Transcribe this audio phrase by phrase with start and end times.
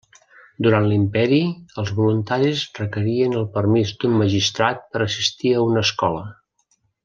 [0.67, 1.37] Durant l'imperi,
[1.81, 6.27] els voluntaris requerien el permís d'un magistrat per assistir a una escola.